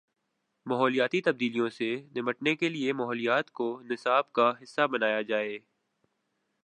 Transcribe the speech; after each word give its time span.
ماحولیاتی 0.65 1.21
تبدیلیوں 1.21 1.69
سے 1.69 1.89
نمٹنے 2.15 2.55
کے 2.55 2.69
لیے 2.69 2.93
ماحولیات 2.93 3.51
کو 3.51 3.81
نصاب 3.83 4.31
کا 4.31 4.51
حصہ 4.63 4.87
بنایا 4.87 5.21
جائے۔ 5.21 5.57